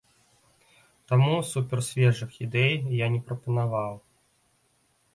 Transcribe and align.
Таму 1.11 1.35
супер-свежых 1.51 2.31
ідэй 2.49 2.73
я 3.05 3.13
не 3.19 3.23
прапанаваў. 3.31 3.93